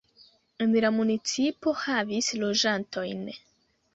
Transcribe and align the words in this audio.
En 0.65 0.71
la 0.85 0.89
municipo 0.95 1.75
havis 1.83 2.31
loĝantojn. 2.45 3.21